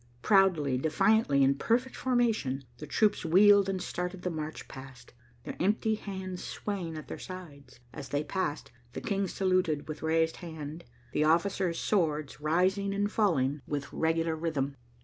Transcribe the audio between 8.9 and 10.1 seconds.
the King saluted with